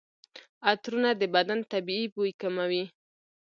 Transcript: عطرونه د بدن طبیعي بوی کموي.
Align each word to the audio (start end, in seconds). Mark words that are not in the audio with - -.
عطرونه 0.69 1.09
د 1.19 1.21
بدن 1.35 1.59
طبیعي 1.71 2.05
بوی 2.13 2.31
کموي. 2.41 2.83